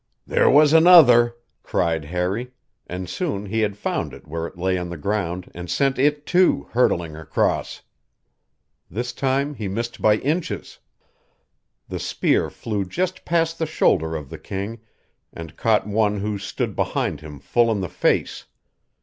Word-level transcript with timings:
"There 0.25 0.49
was 0.49 0.73
another!" 0.73 1.35
cried 1.61 2.05
Harry, 2.05 2.53
and 2.87 3.07
soon 3.07 3.45
he 3.45 3.59
had 3.59 3.77
found 3.77 4.13
it 4.15 4.27
where 4.27 4.47
it 4.47 4.57
lay 4.57 4.75
on 4.75 4.89
the 4.89 4.97
ground 4.97 5.51
and 5.53 5.69
sent 5.69 5.99
it, 5.99 6.25
too, 6.25 6.67
hurtling 6.71 7.15
across. 7.15 7.83
This 8.89 9.13
time 9.13 9.53
he 9.53 9.67
missed 9.67 10.01
by 10.01 10.15
inches. 10.15 10.79
The 11.87 11.99
spear 11.99 12.49
flew 12.49 12.83
just 12.83 13.25
past 13.25 13.59
the 13.59 13.67
shoulder 13.67 14.15
of 14.15 14.31
the 14.31 14.39
king 14.39 14.79
and 15.31 15.55
caught 15.55 15.85
one 15.85 16.17
who 16.21 16.39
stood 16.39 16.75
behind 16.75 17.21
him 17.21 17.39
full 17.39 17.71
in 17.71 17.81
the 17.81 17.87
face. 17.87 18.45